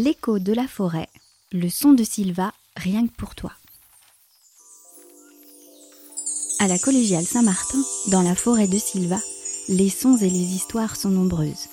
L'écho 0.00 0.38
de 0.38 0.52
la 0.52 0.68
forêt, 0.68 1.08
le 1.50 1.68
son 1.68 1.92
de 1.92 2.04
Sylva, 2.04 2.52
rien 2.76 3.04
que 3.04 3.12
pour 3.14 3.34
toi. 3.34 3.50
À 6.60 6.68
la 6.68 6.78
collégiale 6.78 7.24
Saint-Martin, 7.24 7.82
dans 8.12 8.22
la 8.22 8.36
forêt 8.36 8.68
de 8.68 8.78
Sylva, 8.78 9.18
les 9.68 9.90
sons 9.90 10.16
et 10.18 10.30
les 10.30 10.54
histoires 10.54 10.94
sont 10.94 11.08
nombreuses. 11.08 11.66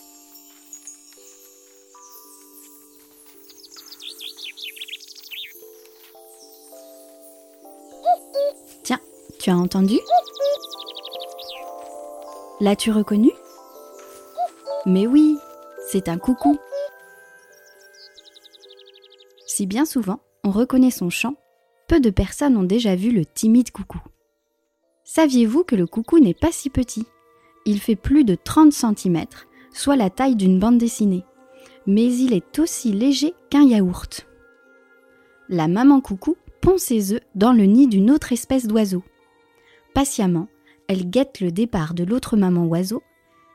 Tiens, 8.81 9.01
tu 9.39 9.51
as 9.51 9.57
entendu? 9.57 9.99
L'as-tu 12.59 12.91
reconnu? 12.91 13.31
Mais 14.87 15.05
oui, 15.05 15.37
c'est 15.91 16.09
un 16.09 16.17
coucou. 16.17 16.57
Si 19.55 19.67
bien 19.67 19.85
souvent 19.85 20.19
on 20.43 20.51
reconnaît 20.51 20.91
son 20.91 21.09
chant, 21.09 21.35
peu 21.87 22.01
de 22.01 22.09
personnes 22.09 22.57
ont 22.57 22.63
déjà 22.63 22.97
vu 22.97 23.11
le 23.11 23.25
timide 23.25 23.71
coucou. 23.71 24.01
Saviez-vous 25.05 25.63
que 25.63 25.77
le 25.77 25.87
coucou 25.87 26.19
n'est 26.19 26.33
pas 26.33 26.51
si 26.51 26.69
petit? 26.69 27.05
Il 27.65 27.79
fait 27.79 27.95
plus 27.95 28.25
de 28.25 28.35
30 28.35 28.73
cm, 28.73 29.23
soit 29.71 29.95
la 29.95 30.09
taille 30.09 30.35
d'une 30.35 30.59
bande 30.59 30.77
dessinée, 30.77 31.23
mais 31.87 32.13
il 32.13 32.33
est 32.33 32.59
aussi 32.59 32.91
léger 32.91 33.33
qu'un 33.49 33.63
yaourt. 33.63 34.27
La 35.47 35.69
maman 35.69 36.01
coucou 36.01 36.35
pond 36.59 36.77
ses 36.77 37.13
œufs 37.13 37.23
dans 37.33 37.53
le 37.53 37.63
nid 37.63 37.87
d'une 37.87 38.11
autre 38.11 38.33
espèce 38.33 38.67
d'oiseau. 38.67 39.03
Patiemment, 39.93 40.49
elle 40.89 41.09
guette 41.09 41.39
le 41.39 41.53
départ 41.53 41.93
de 41.93 42.03
l'autre 42.03 42.35
maman 42.35 42.65
oiseau. 42.65 43.03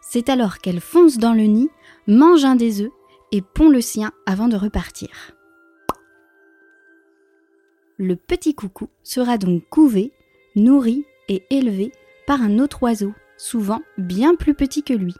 C'est 0.01 0.31
alors 0.31 0.61
qu'elle 0.61 0.81
fonce 0.81 1.19
dans 1.19 1.35
le 1.35 1.43
nid, 1.43 1.69
mange 2.07 2.47
un 2.47 2.57
des 2.57 2.81
œufs 2.81 2.93
et 3.33 3.43
pond 3.43 3.69
le 3.69 3.83
sien 3.83 4.13
avant 4.25 4.49
de 4.49 4.57
repartir. 4.57 5.37
Le 8.03 8.17
petit 8.17 8.55
coucou 8.55 8.89
sera 9.03 9.37
donc 9.37 9.63
couvé, 9.69 10.11
nourri 10.57 11.05
et 11.29 11.45
élevé 11.51 11.93
par 12.27 12.41
un 12.41 12.59
autre 12.59 12.83
oiseau, 12.83 13.13
souvent 13.37 13.83
bien 13.99 14.37
plus 14.37 14.55
petit 14.55 14.83
que 14.83 14.95
lui. 14.95 15.15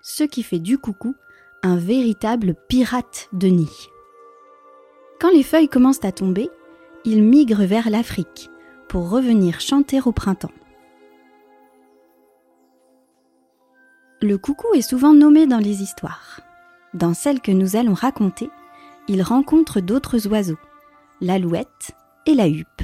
Ce 0.00 0.22
qui 0.22 0.44
fait 0.44 0.60
du 0.60 0.78
coucou 0.78 1.16
un 1.64 1.76
véritable 1.76 2.54
pirate 2.68 3.28
de 3.32 3.48
nid. 3.48 3.88
Quand 5.20 5.30
les 5.32 5.42
feuilles 5.42 5.68
commencent 5.68 6.04
à 6.04 6.12
tomber, 6.12 6.50
il 7.04 7.24
migre 7.24 7.64
vers 7.64 7.90
l'Afrique 7.90 8.48
pour 8.88 9.10
revenir 9.10 9.60
chanter 9.60 10.00
au 10.00 10.12
printemps. 10.12 10.54
Le 14.22 14.38
coucou 14.38 14.68
est 14.74 14.88
souvent 14.88 15.14
nommé 15.14 15.48
dans 15.48 15.58
les 15.58 15.82
histoires. 15.82 16.42
Dans 16.94 17.12
celle 17.12 17.40
que 17.40 17.50
nous 17.50 17.74
allons 17.74 17.94
raconter, 17.94 18.50
il 19.08 19.20
rencontre 19.20 19.80
d'autres 19.80 20.28
oiseaux, 20.28 20.58
l'alouette 21.20 21.92
et 22.26 22.34
la 22.34 22.48
huppe. 22.48 22.82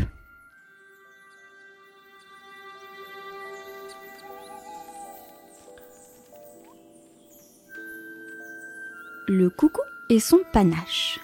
Le 9.29 9.49
coucou 9.49 9.81
et 10.11 10.21
son 10.21 10.41
panache. 10.53 11.19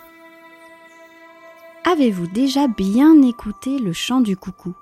Avez-vous 1.85 2.29
déjà 2.29 2.69
bien 2.69 3.21
écouté 3.23 3.79
le 3.79 3.93
chant 3.93 4.21
du 4.21 4.37
coucou 4.37 4.75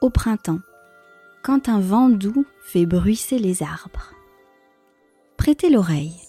au 0.00 0.10
printemps, 0.10 0.60
quand 1.42 1.68
un 1.68 1.80
vent 1.80 2.08
doux 2.08 2.46
fait 2.62 2.86
bruisser 2.86 3.38
les 3.38 3.62
arbres? 3.62 4.12
Prêtez 5.36 5.70
l'oreille. 5.70 6.20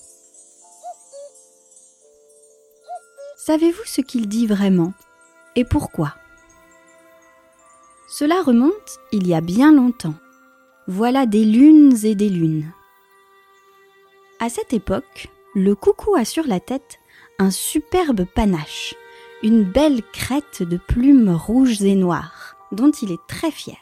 Savez-vous 3.37 3.85
ce 3.85 4.01
qu'il 4.01 4.27
dit 4.27 4.47
vraiment? 4.47 4.93
Et 5.55 5.65
pourquoi 5.65 6.15
Cela 8.07 8.41
remonte 8.41 8.99
il 9.11 9.27
y 9.27 9.33
a 9.33 9.41
bien 9.41 9.71
longtemps. 9.71 10.15
Voilà 10.87 11.25
des 11.25 11.45
lunes 11.45 11.97
et 12.03 12.15
des 12.15 12.29
lunes. 12.29 12.71
À 14.39 14.49
cette 14.49 14.73
époque, 14.73 15.29
le 15.55 15.73
coucou 15.75 16.15
a 16.15 16.25
sur 16.25 16.45
la 16.45 16.59
tête 16.59 16.99
un 17.39 17.51
superbe 17.51 18.25
panache, 18.25 18.95
une 19.43 19.63
belle 19.63 20.01
crête 20.13 20.61
de 20.61 20.77
plumes 20.77 21.31
rouges 21.31 21.81
et 21.81 21.95
noires, 21.95 22.55
dont 22.71 22.91
il 22.91 23.11
est 23.11 23.27
très 23.27 23.51
fier. 23.51 23.77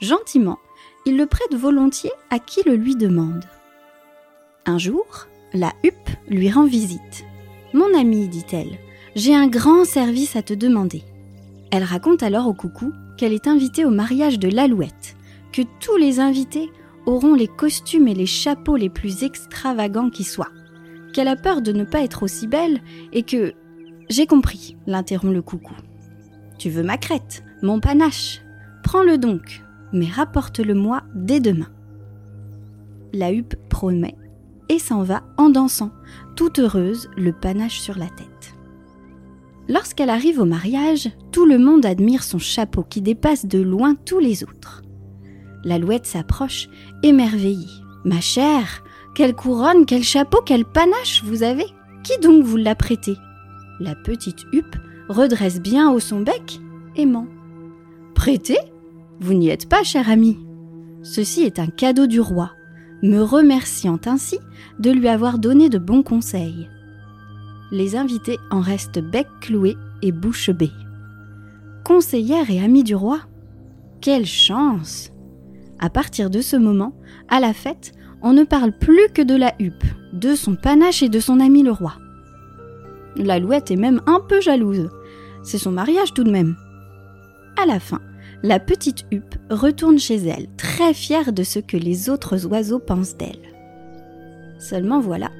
Gentiment, 0.00 0.58
il 1.04 1.16
le 1.16 1.26
prête 1.26 1.54
volontiers 1.54 2.12
à 2.30 2.38
qui 2.38 2.62
le 2.64 2.74
lui 2.74 2.96
demande. 2.96 3.44
Un 4.64 4.78
jour, 4.78 5.26
la 5.52 5.72
huppe 5.84 6.10
lui 6.28 6.50
rend 6.50 6.64
visite. 6.64 7.24
Mon 7.72 7.94
ami, 7.98 8.28
dit-elle, 8.28 8.78
j'ai 9.16 9.34
un 9.34 9.48
grand 9.48 9.86
service 9.86 10.36
à 10.36 10.42
te 10.42 10.52
demander. 10.52 11.02
Elle 11.72 11.84
raconte 11.84 12.22
alors 12.22 12.46
au 12.46 12.52
coucou 12.52 12.92
qu'elle 13.16 13.32
est 13.32 13.48
invitée 13.48 13.86
au 13.86 13.90
mariage 13.90 14.38
de 14.38 14.48
l'alouette, 14.48 15.16
que 15.52 15.62
tous 15.80 15.96
les 15.96 16.20
invités 16.20 16.70
auront 17.06 17.34
les 17.34 17.48
costumes 17.48 18.08
et 18.08 18.14
les 18.14 18.26
chapeaux 18.26 18.76
les 18.76 18.90
plus 18.90 19.24
extravagants 19.24 20.10
qui 20.10 20.22
soient, 20.22 20.52
qu'elle 21.14 21.28
a 21.28 21.36
peur 21.36 21.62
de 21.62 21.72
ne 21.72 21.84
pas 21.84 22.02
être 22.02 22.22
aussi 22.22 22.46
belle 22.46 22.80
et 23.12 23.22
que... 23.22 23.54
J'ai 24.08 24.26
compris, 24.26 24.76
l'interrompt 24.86 25.34
le 25.34 25.42
coucou. 25.42 25.74
Tu 26.58 26.68
veux 26.68 26.84
ma 26.84 26.98
crête, 26.98 27.42
mon 27.62 27.80
panache? 27.80 28.42
Prends-le 28.84 29.16
donc, 29.16 29.62
mais 29.92 30.06
rapporte-le-moi 30.06 31.02
dès 31.14 31.40
demain. 31.40 31.70
La 33.14 33.32
huppe 33.32 33.56
promet 33.70 34.14
et 34.68 34.78
s'en 34.78 35.02
va 35.02 35.22
en 35.38 35.48
dansant, 35.48 35.90
toute 36.36 36.58
heureuse, 36.58 37.08
le 37.16 37.32
panache 37.32 37.80
sur 37.80 37.98
la 37.98 38.06
tête. 38.06 38.35
Lorsqu'elle 39.68 40.10
arrive 40.10 40.38
au 40.40 40.44
mariage, 40.44 41.10
tout 41.32 41.44
le 41.44 41.58
monde 41.58 41.84
admire 41.84 42.22
son 42.22 42.38
chapeau 42.38 42.84
qui 42.88 43.00
dépasse 43.00 43.46
de 43.46 43.58
loin 43.58 43.94
tous 43.94 44.20
les 44.20 44.44
autres. 44.44 44.82
L'alouette 45.64 46.06
s'approche, 46.06 46.68
émerveillée. 47.02 47.66
Ma 48.04 48.20
chère, 48.20 48.84
quelle 49.16 49.34
couronne, 49.34 49.84
quel 49.84 50.04
chapeau, 50.04 50.38
quel 50.46 50.64
panache 50.64 51.24
vous 51.24 51.42
avez 51.42 51.66
Qui 52.04 52.18
donc 52.20 52.44
vous 52.44 52.56
l'a 52.56 52.76
prêté? 52.76 53.16
La 53.80 53.96
petite 53.96 54.44
huppe 54.52 54.76
redresse 55.08 55.60
bien 55.60 55.90
haut 55.90 56.00
son 56.00 56.20
bec 56.20 56.60
et 56.94 57.06
ment. 57.06 57.26
Prêté 58.14 58.56
Vous 59.18 59.34
n'y 59.34 59.48
êtes 59.48 59.68
pas, 59.68 59.82
cher 59.82 60.08
ami. 60.08 60.38
Ceci 61.02 61.42
est 61.42 61.58
un 61.58 61.66
cadeau 61.66 62.06
du 62.06 62.20
roi, 62.20 62.52
me 63.02 63.20
remerciant 63.20 63.98
ainsi 64.06 64.38
de 64.78 64.90
lui 64.90 65.08
avoir 65.08 65.38
donné 65.38 65.68
de 65.68 65.78
bons 65.78 66.02
conseils. 66.02 66.68
Les 67.72 67.96
invités 67.96 68.38
en 68.50 68.60
restent 68.60 69.00
bec 69.00 69.26
cloué 69.40 69.76
et 70.02 70.12
bouche 70.12 70.50
bée. 70.50 70.70
Conseillère 71.84 72.50
et 72.50 72.62
amie 72.62 72.84
du 72.84 72.94
roi 72.94 73.20
Quelle 74.00 74.26
chance 74.26 75.12
À 75.78 75.90
partir 75.90 76.30
de 76.30 76.40
ce 76.40 76.56
moment, 76.56 76.94
à 77.28 77.40
la 77.40 77.52
fête, 77.52 77.92
on 78.22 78.32
ne 78.32 78.44
parle 78.44 78.72
plus 78.72 79.08
que 79.12 79.22
de 79.22 79.34
la 79.34 79.54
huppe, 79.58 79.84
de 80.12 80.34
son 80.34 80.54
panache 80.54 81.02
et 81.02 81.08
de 81.08 81.20
son 81.20 81.40
ami 81.40 81.62
le 81.62 81.72
roi. 81.72 81.94
L'alouette 83.16 83.70
est 83.70 83.76
même 83.76 84.00
un 84.06 84.20
peu 84.20 84.40
jalouse. 84.40 84.90
C'est 85.42 85.58
son 85.58 85.72
mariage 85.72 86.12
tout 86.12 86.24
de 86.24 86.30
même. 86.30 86.56
À 87.60 87.66
la 87.66 87.80
fin, 87.80 88.00
la 88.42 88.60
petite 88.60 89.06
huppe 89.10 89.36
retourne 89.50 89.98
chez 89.98 90.16
elle, 90.16 90.48
très 90.56 90.94
fière 90.94 91.32
de 91.32 91.42
ce 91.42 91.58
que 91.58 91.76
les 91.76 92.10
autres 92.10 92.46
oiseaux 92.46 92.78
pensent 92.78 93.16
d'elle. 93.16 93.42
Seulement 94.58 95.00
voilà, 95.00 95.30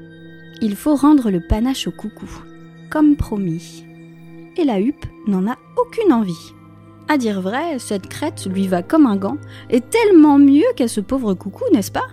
il 0.60 0.76
faut 0.76 0.94
rendre 0.94 1.30
le 1.30 1.40
panache 1.40 1.86
au 1.86 1.90
coucou, 1.90 2.28
comme 2.90 3.16
promis. 3.16 3.84
Et 4.56 4.64
la 4.64 4.80
huppe 4.80 5.06
n'en 5.26 5.46
a 5.46 5.56
aucune 5.76 6.12
envie. 6.12 6.52
À 7.08 7.18
dire 7.18 7.40
vrai, 7.40 7.78
cette 7.78 8.08
crête 8.08 8.46
lui 8.46 8.66
va 8.66 8.82
comme 8.82 9.06
un 9.06 9.16
gant, 9.16 9.38
et 9.70 9.80
tellement 9.80 10.38
mieux 10.38 10.66
qu'à 10.76 10.88
ce 10.88 11.00
pauvre 11.00 11.34
coucou, 11.34 11.64
n'est-ce 11.72 11.92
pas? 11.92 12.08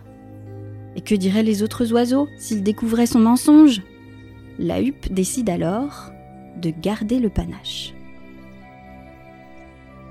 Et 0.95 1.01
que 1.01 1.15
diraient 1.15 1.43
les 1.43 1.63
autres 1.63 1.91
oiseaux 1.93 2.27
s'ils 2.37 2.63
découvraient 2.63 3.07
son 3.07 3.19
mensonge? 3.19 3.81
La 4.59 4.81
huppe 4.81 5.11
décide 5.11 5.49
alors 5.49 6.11
de 6.61 6.69
garder 6.69 7.19
le 7.19 7.29
panache. 7.29 7.93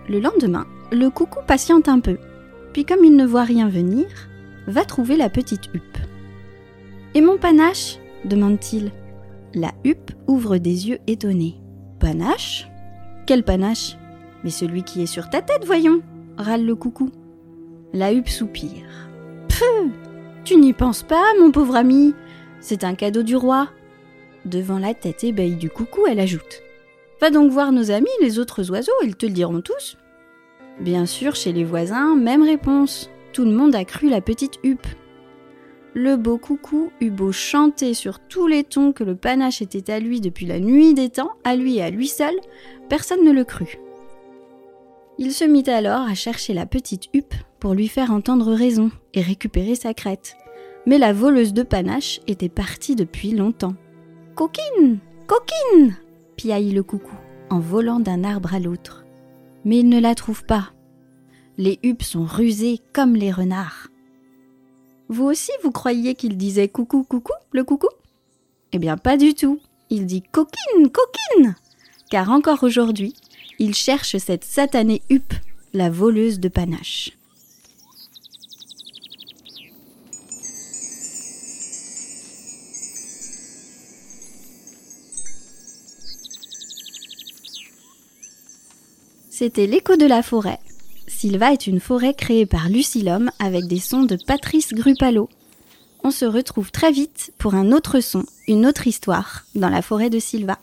Le 0.08 0.18
lendemain, 0.18 0.66
le 0.90 1.10
coucou 1.10 1.38
patiente 1.46 1.88
un 1.88 2.00
peu, 2.00 2.18
puis 2.72 2.84
comme 2.84 3.04
il 3.04 3.14
ne 3.14 3.24
voit 3.24 3.44
rien 3.44 3.68
venir, 3.68 4.06
va 4.66 4.84
trouver 4.84 5.16
la 5.16 5.28
petite 5.28 5.66
huppe. 5.74 5.98
Et 7.14 7.20
mon 7.20 7.36
panache 7.36 7.98
demande-t-il. 8.24 8.90
La 9.54 9.72
huppe 9.84 10.12
ouvre 10.26 10.58
des 10.58 10.88
yeux 10.88 10.98
étonnés. 11.06 11.60
Panache? 11.98 12.68
Quel 13.26 13.44
panache? 13.44 13.96
Mais 14.44 14.50
celui 14.50 14.82
qui 14.82 15.02
est 15.02 15.06
sur 15.06 15.30
ta 15.30 15.42
tête, 15.42 15.64
voyons 15.64 16.02
râle 16.36 16.64
le 16.64 16.74
coucou. 16.74 17.10
La 17.92 18.12
huppe 18.12 18.28
soupire. 18.28 19.08
Pfff 19.48 19.90
Tu 20.44 20.56
n'y 20.56 20.72
penses 20.72 21.02
pas, 21.02 21.24
mon 21.38 21.50
pauvre 21.50 21.76
ami 21.76 22.14
C'est 22.60 22.84
un 22.84 22.94
cadeau 22.94 23.22
du 23.22 23.36
roi. 23.36 23.68
Devant 24.44 24.78
la 24.78 24.94
tête 24.94 25.24
ébahie 25.24 25.56
du 25.56 25.70
coucou, 25.70 26.06
elle 26.08 26.20
ajoute. 26.20 26.62
Va 27.20 27.30
donc 27.30 27.52
voir 27.52 27.70
nos 27.70 27.90
amis, 27.90 28.08
les 28.20 28.38
autres 28.38 28.70
oiseaux, 28.70 28.92
ils 29.04 29.14
te 29.14 29.26
le 29.26 29.32
diront 29.32 29.60
tous. 29.60 29.96
Bien 30.80 31.06
sûr, 31.06 31.36
chez 31.36 31.52
les 31.52 31.64
voisins, 31.64 32.16
même 32.16 32.42
réponse. 32.42 33.10
Tout 33.32 33.44
le 33.44 33.52
monde 33.52 33.74
a 33.74 33.84
cru 33.84 34.08
la 34.08 34.20
petite 34.20 34.58
huppe. 34.64 34.86
Le 35.94 36.16
beau 36.16 36.38
coucou 36.38 36.90
eut 37.00 37.10
beau 37.10 37.32
chanter 37.32 37.92
sur 37.92 38.18
tous 38.18 38.46
les 38.46 38.64
tons 38.64 38.92
que 38.92 39.04
le 39.04 39.14
panache 39.14 39.60
était 39.60 39.92
à 39.92 40.00
lui 40.00 40.22
depuis 40.22 40.46
la 40.46 40.58
nuit 40.58 40.94
des 40.94 41.10
temps, 41.10 41.32
à 41.44 41.54
lui 41.54 41.76
et 41.76 41.82
à 41.82 41.90
lui 41.90 42.08
seul, 42.08 42.34
personne 42.88 43.24
ne 43.24 43.30
le 43.30 43.44
crut. 43.44 43.78
Il 45.18 45.32
se 45.32 45.44
mit 45.44 45.68
alors 45.68 46.00
à 46.00 46.14
chercher 46.14 46.54
la 46.54 46.64
petite 46.64 47.08
huppe 47.12 47.34
pour 47.60 47.74
lui 47.74 47.88
faire 47.88 48.10
entendre 48.10 48.54
raison 48.54 48.90
et 49.12 49.20
récupérer 49.20 49.74
sa 49.74 49.92
crête. 49.92 50.36
Mais 50.86 50.96
la 50.96 51.12
voleuse 51.12 51.52
de 51.52 51.62
panache 51.62 52.20
était 52.26 52.48
partie 52.48 52.96
depuis 52.96 53.32
longtemps. 53.32 53.74
Coquine 54.34 54.98
Coquine 55.26 55.94
piaillit 56.36 56.72
le 56.72 56.82
coucou 56.82 57.14
en 57.50 57.60
volant 57.60 58.00
d'un 58.00 58.24
arbre 58.24 58.54
à 58.54 58.58
l'autre. 58.58 59.04
Mais 59.66 59.80
il 59.80 59.88
ne 59.90 60.00
la 60.00 60.14
trouve 60.14 60.44
pas. 60.44 60.70
Les 61.58 61.78
huppes 61.82 62.02
sont 62.02 62.24
rusées 62.24 62.80
comme 62.94 63.14
les 63.14 63.30
renards. 63.30 63.91
Vous 65.12 65.24
aussi, 65.24 65.50
vous 65.62 65.72
croyiez 65.72 66.14
qu'il 66.14 66.38
disait 66.38 66.68
coucou, 66.68 67.02
coucou, 67.02 67.34
le 67.50 67.64
coucou? 67.64 67.90
Eh 68.72 68.78
bien, 68.78 68.96
pas 68.96 69.18
du 69.18 69.34
tout. 69.34 69.60
Il 69.90 70.06
dit 70.06 70.22
coquine, 70.22 70.90
coquine 70.90 71.54
Car 72.10 72.30
encore 72.30 72.62
aujourd'hui, 72.62 73.12
il 73.58 73.74
cherche 73.74 74.16
cette 74.16 74.42
satanée 74.42 75.02
huppe, 75.10 75.34
la 75.74 75.90
voleuse 75.90 76.40
de 76.40 76.48
panache. 76.48 77.12
C'était 89.28 89.66
l'écho 89.66 89.96
de 89.96 90.06
la 90.06 90.22
forêt. 90.22 90.58
Sylva 91.22 91.52
est 91.52 91.68
une 91.68 91.78
forêt 91.78 92.14
créée 92.14 92.46
par 92.46 92.68
Lucilhomme 92.68 93.30
avec 93.38 93.68
des 93.68 93.78
sons 93.78 94.02
de 94.02 94.18
Patrice 94.26 94.74
Grupalo. 94.74 95.28
On 96.02 96.10
se 96.10 96.24
retrouve 96.24 96.72
très 96.72 96.90
vite 96.90 97.32
pour 97.38 97.54
un 97.54 97.70
autre 97.70 98.00
son, 98.00 98.24
une 98.48 98.66
autre 98.66 98.88
histoire 98.88 99.44
dans 99.54 99.68
la 99.68 99.82
forêt 99.82 100.10
de 100.10 100.18
Sylva. 100.18 100.58